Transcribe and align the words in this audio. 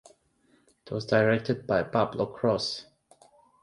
It 0.83 0.91
was 0.91 1.05
directed 1.05 1.67
by 1.67 1.83
Pablo 1.83 2.25
Croce. 2.25 2.85